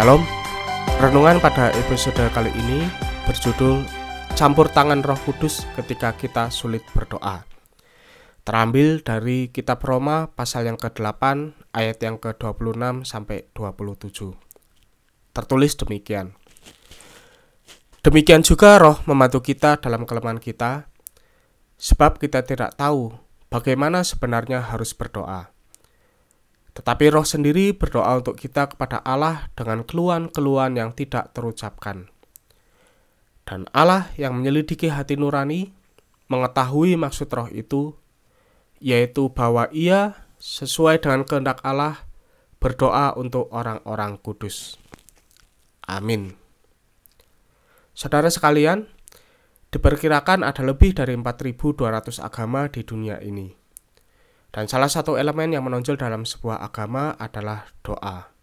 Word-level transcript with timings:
Shalom. 0.00 0.24
Renungan 0.96 1.44
pada 1.44 1.76
episode 1.76 2.24
kali 2.32 2.48
ini 2.56 2.88
berjudul 3.28 3.84
Campur 4.32 4.72
Tangan 4.72 5.04
Roh 5.04 5.20
Kudus 5.28 5.68
ketika 5.76 6.16
kita 6.16 6.48
sulit 6.48 6.80
berdoa. 6.96 7.44
Terambil 8.40 9.04
dari 9.04 9.52
kitab 9.52 9.84
Roma 9.84 10.32
pasal 10.32 10.72
yang 10.72 10.80
ke-8 10.80 11.52
ayat 11.76 12.00
yang 12.00 12.16
ke-26 12.16 13.04
sampai 13.04 13.52
27. 13.52 14.32
Tertulis 15.36 15.76
demikian. 15.76 16.32
Demikian 18.00 18.40
juga 18.40 18.80
roh 18.80 19.04
membantu 19.04 19.44
kita 19.44 19.84
dalam 19.84 20.08
kelemahan 20.08 20.40
kita 20.40 20.88
sebab 21.76 22.16
kita 22.16 22.40
tidak 22.48 22.72
tahu 22.72 23.12
bagaimana 23.52 24.00
sebenarnya 24.00 24.64
harus 24.64 24.96
berdoa. 24.96 25.59
Tetapi 26.70 27.04
roh 27.10 27.26
sendiri 27.26 27.74
berdoa 27.74 28.22
untuk 28.22 28.38
kita 28.38 28.70
kepada 28.70 29.02
Allah 29.02 29.50
dengan 29.58 29.82
keluhan-keluhan 29.82 30.78
yang 30.78 30.90
tidak 30.94 31.34
terucapkan. 31.34 32.06
Dan 33.42 33.66
Allah 33.74 34.14
yang 34.14 34.38
menyelidiki 34.38 34.86
hati 34.86 35.18
nurani 35.18 35.74
mengetahui 36.30 36.94
maksud 36.94 37.26
roh 37.34 37.50
itu, 37.50 37.98
yaitu 38.78 39.34
bahwa 39.34 39.66
ia 39.74 40.14
sesuai 40.38 41.02
dengan 41.02 41.26
kehendak 41.26 41.58
Allah 41.66 42.06
berdoa 42.62 43.18
untuk 43.18 43.50
orang-orang 43.50 44.16
kudus. 44.22 44.78
Amin. 45.90 46.38
Saudara 47.90 48.30
sekalian, 48.30 48.86
diperkirakan 49.74 50.46
ada 50.46 50.62
lebih 50.64 50.94
dari 50.96 51.12
4.200 51.18 52.22
agama 52.22 52.70
di 52.70 52.86
dunia 52.86 53.18
ini. 53.20 53.59
Dan 54.50 54.66
salah 54.66 54.90
satu 54.90 55.14
elemen 55.14 55.54
yang 55.54 55.62
menonjol 55.62 55.94
dalam 55.94 56.26
sebuah 56.26 56.58
agama 56.58 57.14
adalah 57.22 57.70
doa. 57.86 58.34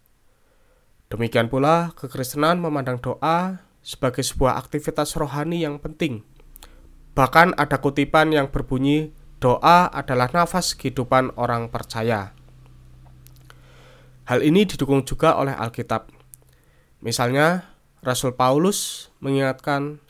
Demikian 1.12 1.52
pula, 1.52 1.92
kekristenan 1.96 2.60
memandang 2.60 2.96
doa 2.96 3.60
sebagai 3.84 4.24
sebuah 4.24 4.56
aktivitas 4.56 5.16
rohani 5.20 5.64
yang 5.64 5.76
penting. 5.76 6.24
Bahkan 7.12 7.60
ada 7.60 7.76
kutipan 7.80 8.32
yang 8.32 8.48
berbunyi, 8.48 9.12
doa 9.36 9.88
adalah 9.92 10.32
nafas 10.32 10.72
kehidupan 10.72 11.36
orang 11.36 11.68
percaya. 11.68 12.32
Hal 14.28 14.40
ini 14.44 14.64
didukung 14.64 15.04
juga 15.04 15.36
oleh 15.36 15.52
Alkitab. 15.52 16.08
Misalnya, 17.04 17.68
Rasul 18.00 18.32
Paulus 18.32 19.08
mengingatkan, 19.20 20.00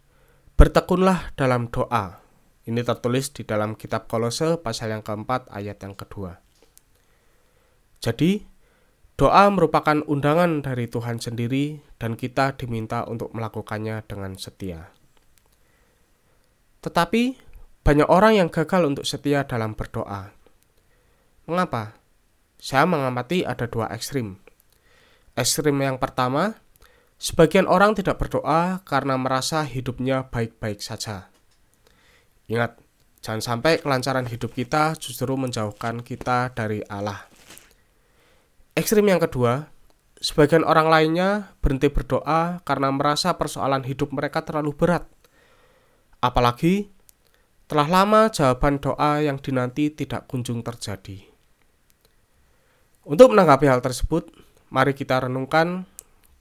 bertekunlah 0.59 1.35
dalam 1.39 1.71
doa 1.71 2.28
ini 2.69 2.85
tertulis 2.85 3.33
di 3.33 3.49
dalam 3.49 3.73
kitab 3.73 4.13
Kolose 4.13 4.61
pasal 4.61 4.93
yang 4.93 5.01
keempat 5.01 5.49
ayat 5.49 5.81
yang 5.81 5.97
kedua. 5.97 6.37
Jadi, 8.05 8.45
doa 9.17 9.49
merupakan 9.49 10.05
undangan 10.05 10.61
dari 10.61 10.85
Tuhan 10.85 11.17
sendiri 11.17 11.81
dan 11.97 12.15
kita 12.15 12.61
diminta 12.61 13.09
untuk 13.09 13.33
melakukannya 13.33 14.05
dengan 14.05 14.37
setia. 14.37 14.93
Tetapi, 16.85 17.41
banyak 17.83 18.07
orang 18.07 18.37
yang 18.37 18.49
gagal 18.53 18.85
untuk 18.85 19.09
setia 19.09 19.49
dalam 19.49 19.73
berdoa. 19.73 20.37
Mengapa? 21.49 21.97
Saya 22.61 22.85
mengamati 22.85 23.49
ada 23.49 23.65
dua 23.65 23.89
ekstrim. 23.97 24.45
Ekstrim 25.33 25.81
yang 25.81 25.97
pertama, 25.97 26.61
sebagian 27.17 27.65
orang 27.65 27.97
tidak 27.97 28.21
berdoa 28.21 28.85
karena 28.85 29.17
merasa 29.17 29.65
hidupnya 29.65 30.29
baik-baik 30.29 30.85
saja. 30.85 31.33
Ingat, 32.49 32.81
jangan 33.21 33.45
sampai 33.45 33.77
kelancaran 33.85 34.25
hidup 34.25 34.57
kita 34.57 34.97
justru 34.97 35.29
menjauhkan 35.37 36.01
kita 36.01 36.57
dari 36.57 36.81
Allah. 36.89 37.29
Ekstrim 38.73 39.05
yang 39.05 39.21
kedua, 39.21 39.69
sebagian 40.17 40.65
orang 40.65 40.89
lainnya 40.89 41.53
berhenti 41.61 41.93
berdoa 41.93 42.65
karena 42.65 42.89
merasa 42.89 43.37
persoalan 43.37 43.85
hidup 43.85 44.17
mereka 44.17 44.41
terlalu 44.49 44.73
berat. 44.73 45.05
Apalagi 46.25 46.89
telah 47.69 47.85
lama 47.85 48.33
jawaban 48.33 48.81
doa 48.81 49.21
yang 49.21 49.37
dinanti 49.37 49.93
tidak 49.93 50.25
kunjung 50.25 50.65
terjadi. 50.65 51.29
Untuk 53.05 53.37
menanggapi 53.37 53.69
hal 53.69 53.85
tersebut, 53.85 54.33
mari 54.73 54.97
kita 54.97 55.29
renungkan 55.29 55.85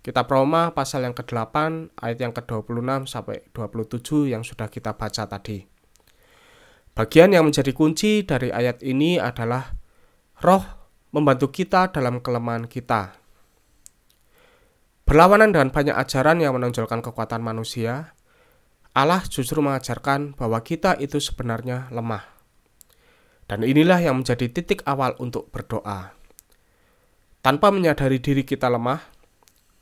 Kitab 0.08 0.32
Roma 0.32 0.72
pasal 0.72 1.04
yang 1.04 1.12
ke-8 1.12 1.56
ayat 2.00 2.18
yang 2.24 2.32
ke-26 2.32 3.12
sampai 3.12 3.44
27 3.52 4.32
yang 4.32 4.40
sudah 4.40 4.72
kita 4.72 4.96
baca 4.96 5.28
tadi. 5.28 5.77
Bagian 6.98 7.30
yang 7.30 7.46
menjadi 7.46 7.78
kunci 7.78 8.26
dari 8.26 8.50
ayat 8.50 8.82
ini 8.82 9.22
adalah 9.22 9.70
roh 10.42 10.66
membantu 11.14 11.54
kita 11.54 11.94
dalam 11.94 12.26
kelemahan 12.26 12.66
kita. 12.66 13.14
Berlawanan 15.06 15.54
dengan 15.54 15.70
banyak 15.70 15.94
ajaran 15.94 16.42
yang 16.42 16.58
menonjolkan 16.58 17.06
kekuatan 17.06 17.46
manusia, 17.46 18.18
Allah 18.98 19.22
justru 19.30 19.62
mengajarkan 19.62 20.34
bahwa 20.42 20.58
kita 20.66 20.98
itu 20.98 21.22
sebenarnya 21.22 21.86
lemah. 21.94 22.26
Dan 23.46 23.62
inilah 23.62 24.02
yang 24.02 24.26
menjadi 24.26 24.50
titik 24.50 24.82
awal 24.90 25.14
untuk 25.22 25.54
berdoa. 25.54 26.18
Tanpa 27.46 27.70
menyadari 27.70 28.18
diri 28.18 28.42
kita 28.42 28.74
lemah, 28.74 29.06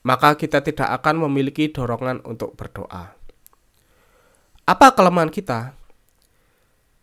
maka 0.03 0.35
kita 0.35 0.59
tidak 0.59 0.91
akan 0.99 1.31
memiliki 1.31 1.71
dorongan 1.71 2.27
untuk 2.27 2.59
berdoa. 2.59 3.15
Apa 4.67 4.87
kelemahan 4.91 5.31
kita? 5.31 5.84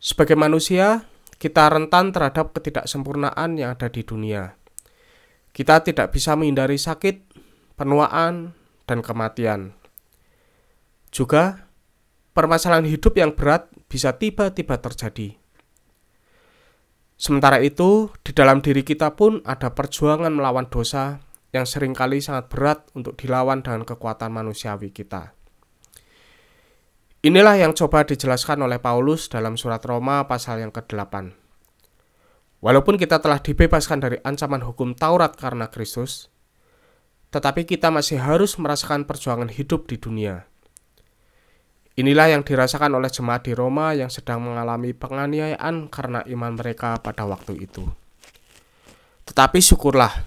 Sebagai 0.03 0.35
manusia, 0.35 1.07
kita 1.39 1.71
rentan 1.71 2.11
terhadap 2.11 2.51
ketidaksempurnaan 2.59 3.55
yang 3.55 3.79
ada 3.79 3.87
di 3.87 4.03
dunia. 4.03 4.59
Kita 5.55 5.79
tidak 5.87 6.11
bisa 6.11 6.35
menghindari 6.35 6.75
sakit, 6.75 7.23
penuaan, 7.79 8.51
dan 8.83 8.99
kematian. 8.99 9.79
Juga, 11.15 11.71
permasalahan 12.35 12.83
hidup 12.91 13.15
yang 13.15 13.39
berat 13.39 13.71
bisa 13.87 14.19
tiba-tiba 14.19 14.83
terjadi. 14.83 15.39
Sementara 17.15 17.63
itu, 17.63 18.11
di 18.27 18.35
dalam 18.35 18.59
diri 18.59 18.83
kita 18.83 19.15
pun 19.15 19.39
ada 19.47 19.71
perjuangan 19.71 20.35
melawan 20.35 20.67
dosa 20.67 21.23
yang 21.55 21.63
sering 21.63 21.95
kali 21.95 22.19
sangat 22.19 22.51
berat 22.51 22.91
untuk 22.99 23.15
dilawan 23.15 23.63
dengan 23.63 23.87
kekuatan 23.87 24.35
manusiawi 24.35 24.91
kita. 24.91 25.31
Inilah 27.23 27.55
yang 27.55 27.71
coba 27.71 28.03
dijelaskan 28.03 28.67
oleh 28.67 28.83
Paulus 28.83 29.31
dalam 29.31 29.55
surat 29.55 29.79
Roma 29.87 30.27
pasal 30.27 30.59
yang 30.59 30.75
ke-8. 30.75 31.31
Walaupun 32.59 32.99
kita 32.99 33.23
telah 33.23 33.39
dibebaskan 33.39 34.03
dari 34.03 34.19
ancaman 34.27 34.59
hukum 34.67 34.91
Taurat 34.99 35.31
karena 35.39 35.71
Kristus, 35.71 36.35
tetapi 37.31 37.63
kita 37.63 37.95
masih 37.95 38.19
harus 38.19 38.59
merasakan 38.59 39.07
perjuangan 39.07 39.55
hidup 39.55 39.87
di 39.87 40.03
dunia. 40.03 40.51
Inilah 41.95 42.35
yang 42.35 42.43
dirasakan 42.43 42.99
oleh 42.99 43.07
jemaat 43.07 43.47
di 43.47 43.55
Roma 43.55 43.95
yang 43.95 44.11
sedang 44.11 44.43
mengalami 44.43 44.91
penganiayaan 44.91 45.95
karena 45.95 46.27
iman 46.27 46.59
mereka 46.59 46.99
pada 46.99 47.23
waktu 47.23 47.55
itu. 47.71 47.87
Tetapi 49.31 49.63
syukurlah, 49.63 50.27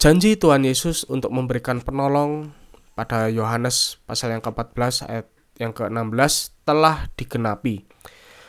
janji 0.00 0.40
Tuhan 0.40 0.64
Yesus 0.64 1.04
untuk 1.04 1.36
memberikan 1.36 1.84
penolong 1.84 2.56
pada 2.96 3.28
Yohanes 3.28 4.00
pasal 4.08 4.32
yang 4.32 4.40
ke-14 4.40 5.04
ayat 5.04 5.28
yang 5.58 5.74
ke-16 5.74 6.64
telah 6.64 7.10
digenapi, 7.18 7.84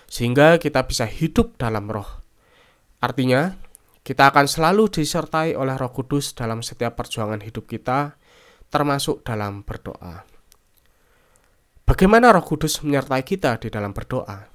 sehingga 0.05 0.61
kita 0.61 0.85
bisa 0.85 1.09
hidup 1.09 1.57
dalam 1.57 1.89
roh. 1.89 2.07
Artinya, 3.01 3.57
kita 4.05 4.31
akan 4.31 4.45
selalu 4.47 4.89
disertai 4.89 5.53
oleh 5.53 5.75
Roh 5.75 5.91
Kudus 5.93 6.33
dalam 6.33 6.65
setiap 6.65 6.97
perjuangan 6.97 7.43
hidup 7.43 7.67
kita, 7.69 8.17
termasuk 8.71 9.21
dalam 9.21 9.61
berdoa. 9.61 10.25
Bagaimana 11.85 12.33
Roh 12.33 12.45
Kudus 12.45 12.81
menyertai 12.85 13.25
kita 13.25 13.57
di 13.57 13.69
dalam 13.73 13.91
berdoa? 13.91 14.45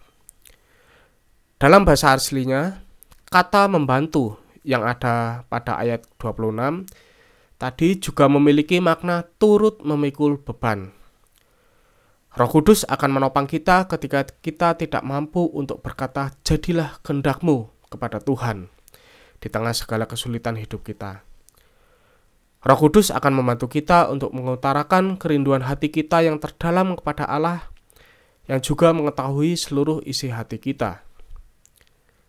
Dalam 1.59 1.87
bahasa 1.87 2.15
aslinya, 2.15 2.83
kata 3.31 3.67
membantu 3.67 4.39
yang 4.65 4.83
ada 4.83 5.45
pada 5.47 5.77
ayat 5.79 6.09
26 6.17 6.89
tadi 7.61 7.89
juga 8.01 8.27
memiliki 8.27 8.81
makna 8.81 9.23
turut 9.39 9.85
memikul 9.85 10.41
beban 10.41 10.91
Roh 12.35 12.51
Kudus 12.51 12.83
akan 12.91 13.15
menopang 13.15 13.47
kita 13.47 13.87
ketika 13.87 14.27
kita 14.27 14.75
tidak 14.75 15.07
mampu 15.07 15.47
untuk 15.55 15.87
berkata, 15.87 16.35
"Jadilah 16.43 16.99
kehendakmu" 17.07 17.71
kepada 17.87 18.19
Tuhan 18.19 18.75
di 19.39 19.47
tengah 19.47 19.71
segala 19.71 20.11
kesulitan 20.11 20.59
hidup 20.59 20.83
kita. 20.83 21.23
Roh 22.67 22.79
Kudus 22.81 23.15
akan 23.15 23.39
membantu 23.39 23.71
kita 23.71 24.11
untuk 24.11 24.35
mengutarakan 24.35 25.15
kerinduan 25.15 25.63
hati 25.63 25.95
kita 25.95 26.27
yang 26.27 26.43
terdalam 26.43 26.99
kepada 26.99 27.23
Allah, 27.23 27.71
yang 28.51 28.59
juga 28.59 28.91
mengetahui 28.91 29.55
seluruh 29.55 30.03
isi 30.03 30.35
hati 30.35 30.59
kita. 30.59 31.07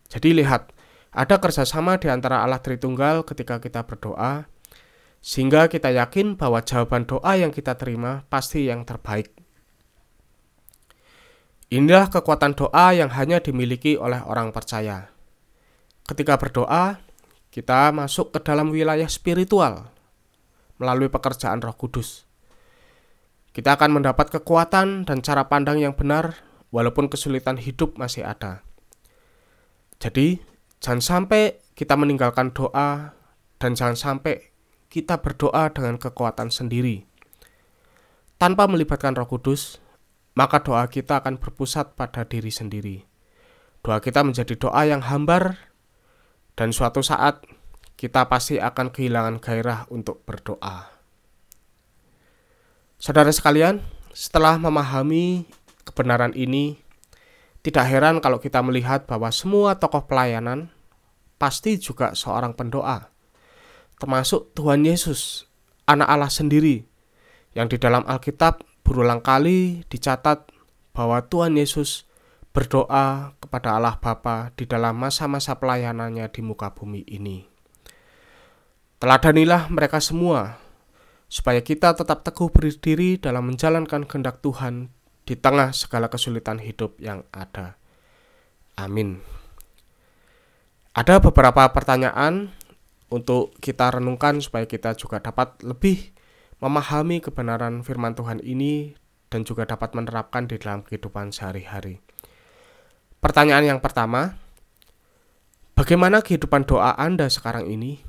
Jadi, 0.06 0.38
lihat, 0.38 0.70
ada 1.10 1.42
kerjasama 1.42 1.98
di 1.98 2.06
antara 2.06 2.46
Allah 2.46 2.62
Tritunggal 2.62 3.26
ketika 3.26 3.58
kita 3.58 3.82
berdoa, 3.82 4.46
sehingga 5.18 5.66
kita 5.66 5.90
yakin 5.90 6.38
bahwa 6.38 6.62
jawaban 6.62 7.10
doa 7.10 7.34
yang 7.34 7.50
kita 7.50 7.74
terima 7.74 8.22
pasti 8.30 8.70
yang 8.70 8.86
terbaik. 8.86 9.45
Inilah 11.66 12.06
kekuatan 12.06 12.54
doa 12.54 12.94
yang 12.94 13.10
hanya 13.10 13.42
dimiliki 13.42 13.98
oleh 13.98 14.22
orang 14.22 14.54
percaya. 14.54 15.10
Ketika 16.06 16.38
berdoa, 16.38 17.02
kita 17.50 17.90
masuk 17.90 18.30
ke 18.30 18.38
dalam 18.46 18.70
wilayah 18.70 19.10
spiritual, 19.10 19.90
melalui 20.78 21.10
pekerjaan 21.10 21.58
Roh 21.58 21.74
Kudus. 21.74 22.22
Kita 23.50 23.74
akan 23.74 23.98
mendapat 23.98 24.30
kekuatan 24.30 25.10
dan 25.10 25.18
cara 25.26 25.50
pandang 25.50 25.82
yang 25.82 25.98
benar, 25.98 26.38
walaupun 26.70 27.10
kesulitan 27.10 27.58
hidup 27.58 27.98
masih 27.98 28.22
ada. 28.22 28.62
Jadi, 29.98 30.38
jangan 30.78 31.02
sampai 31.02 31.58
kita 31.74 31.98
meninggalkan 31.98 32.54
doa, 32.54 33.18
dan 33.58 33.74
jangan 33.74 33.98
sampai 33.98 34.54
kita 34.86 35.18
berdoa 35.18 35.66
dengan 35.74 35.98
kekuatan 35.98 36.54
sendiri. 36.54 37.02
Tanpa 38.38 38.70
melibatkan 38.70 39.18
Roh 39.18 39.26
Kudus, 39.26 39.82
maka 40.36 40.60
doa 40.60 40.84
kita 40.86 41.24
akan 41.24 41.40
berpusat 41.40 41.96
pada 41.96 42.28
diri 42.28 42.52
sendiri. 42.52 43.08
Doa 43.80 44.04
kita 44.04 44.20
menjadi 44.20 44.52
doa 44.60 44.84
yang 44.84 45.00
hambar, 45.00 45.56
dan 46.52 46.76
suatu 46.76 47.00
saat 47.00 47.40
kita 47.96 48.28
pasti 48.28 48.60
akan 48.60 48.92
kehilangan 48.92 49.40
gairah 49.40 49.88
untuk 49.88 50.20
berdoa. 50.28 50.92
Saudara 53.00 53.32
sekalian, 53.32 53.80
setelah 54.12 54.60
memahami 54.60 55.48
kebenaran 55.88 56.36
ini, 56.36 56.76
tidak 57.64 57.88
heran 57.88 58.20
kalau 58.20 58.36
kita 58.36 58.60
melihat 58.60 59.08
bahwa 59.08 59.32
semua 59.32 59.80
tokoh 59.80 60.04
pelayanan 60.04 60.68
pasti 61.40 61.80
juga 61.80 62.12
seorang 62.12 62.52
pendoa, 62.52 63.08
termasuk 63.96 64.52
Tuhan 64.52 64.84
Yesus, 64.84 65.48
Anak 65.88 66.08
Allah 66.08 66.32
sendiri, 66.32 66.84
yang 67.56 67.68
di 67.72 67.80
dalam 67.80 68.04
Alkitab 68.04 68.64
berulang 68.86 69.18
kali 69.18 69.82
dicatat 69.90 70.46
bahwa 70.94 71.18
Tuhan 71.26 71.58
Yesus 71.58 72.06
berdoa 72.54 73.34
kepada 73.42 73.74
Allah 73.74 73.98
Bapa 73.98 74.54
di 74.54 74.64
dalam 74.64 74.94
masa-masa 74.96 75.58
pelayanannya 75.58 76.30
di 76.30 76.40
muka 76.40 76.70
bumi 76.70 77.02
ini. 77.10 77.44
Teladanilah 79.02 79.68
mereka 79.68 80.00
semua, 80.00 80.56
supaya 81.26 81.60
kita 81.60 81.92
tetap 81.98 82.22
teguh 82.24 82.48
berdiri 82.48 83.18
dalam 83.18 83.50
menjalankan 83.52 84.06
kehendak 84.08 84.40
Tuhan 84.40 84.88
di 85.26 85.34
tengah 85.34 85.74
segala 85.74 86.06
kesulitan 86.06 86.62
hidup 86.62 86.96
yang 87.02 87.26
ada. 87.34 87.76
Amin. 88.78 89.20
Ada 90.96 91.20
beberapa 91.20 91.68
pertanyaan 91.76 92.56
untuk 93.12 93.52
kita 93.60 94.00
renungkan 94.00 94.40
supaya 94.40 94.64
kita 94.64 94.96
juga 94.96 95.20
dapat 95.20 95.60
lebih 95.60 96.16
memahami 96.60 97.20
kebenaran 97.20 97.84
firman 97.84 98.16
Tuhan 98.16 98.40
ini 98.40 98.96
dan 99.28 99.44
juga 99.44 99.68
dapat 99.68 99.92
menerapkan 99.92 100.48
di 100.48 100.56
dalam 100.56 100.80
kehidupan 100.80 101.34
sehari-hari. 101.34 102.00
Pertanyaan 103.20 103.76
yang 103.76 103.80
pertama, 103.82 104.38
bagaimana 105.74 106.22
kehidupan 106.22 106.64
doa 106.64 106.94
Anda 106.96 107.28
sekarang 107.28 107.68
ini? 107.68 108.00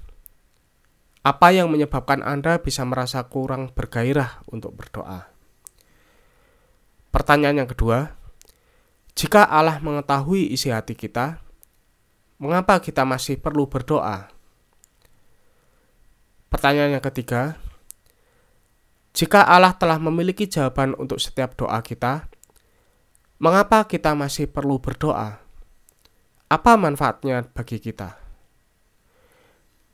Apa 1.25 1.51
yang 1.51 1.67
menyebabkan 1.67 2.23
Anda 2.23 2.63
bisa 2.63 2.87
merasa 2.87 3.25
kurang 3.27 3.75
bergairah 3.75 4.47
untuk 4.47 4.77
berdoa? 4.77 5.27
Pertanyaan 7.11 7.65
yang 7.65 7.69
kedua, 7.69 8.15
jika 9.17 9.43
Allah 9.43 9.81
mengetahui 9.81 10.53
isi 10.53 10.69
hati 10.69 10.93
kita, 10.93 11.41
mengapa 12.37 12.77
kita 12.79 13.03
masih 13.03 13.41
perlu 13.41 13.65
berdoa? 13.67 14.29
Pertanyaan 16.47 16.95
yang 16.95 17.03
ketiga, 17.03 17.59
jika 19.17 19.49
Allah 19.49 19.73
telah 19.73 19.97
memiliki 19.97 20.45
jawaban 20.45 20.93
untuk 20.93 21.17
setiap 21.17 21.57
doa 21.57 21.81
kita, 21.81 22.29
mengapa 23.41 23.89
kita 23.89 24.13
masih 24.13 24.45
perlu 24.45 24.77
berdoa? 24.77 25.41
Apa 26.45 26.77
manfaatnya 26.77 27.41
bagi 27.49 27.81
kita? 27.81 28.13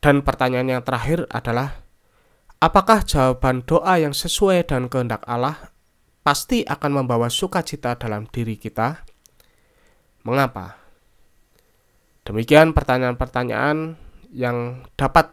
Dan 0.03 0.27
pertanyaan 0.27 0.67
yang 0.67 0.83
terakhir 0.83 1.23
adalah, 1.31 1.87
apakah 2.59 3.07
jawaban 3.07 3.63
doa 3.63 3.95
yang 3.95 4.11
sesuai 4.11 4.67
dan 4.67 4.91
kehendak 4.91 5.23
Allah 5.23 5.71
pasti 6.19 6.67
akan 6.67 7.07
membawa 7.07 7.31
sukacita 7.31 7.95
dalam 7.95 8.27
diri 8.27 8.59
kita? 8.59 9.07
Mengapa? 10.27 10.83
Demikian 12.27 12.75
pertanyaan-pertanyaan 12.75 13.95
yang 14.35 14.83
dapat 14.99 15.31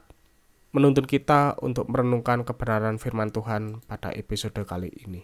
menuntun 0.70 1.06
kita 1.06 1.58
untuk 1.62 1.90
merenungkan 1.90 2.46
kebenaran 2.46 3.02
firman 3.02 3.34
Tuhan 3.34 3.82
pada 3.90 4.14
episode 4.14 4.62
kali 4.62 4.90
ini. 5.06 5.22